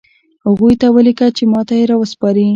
هغوی 0.47 0.73
ته 0.81 0.87
ولیکه 0.95 1.27
چې 1.37 1.43
ماته 1.51 1.73
یې 1.79 1.85
راوسپاري 1.91 2.45